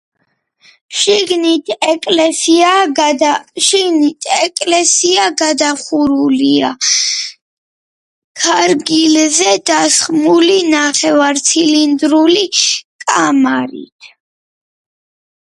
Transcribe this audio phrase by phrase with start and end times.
[0.99, 2.71] შიგნით ეკლესია
[5.43, 6.71] გადახურულია
[8.47, 12.47] ქარგილზე დასხმული ნახევარცილინდრული
[13.05, 14.13] კამარით.